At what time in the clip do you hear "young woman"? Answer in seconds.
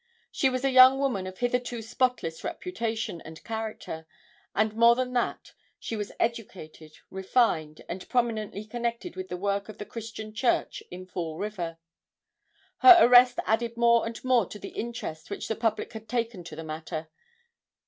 0.71-1.27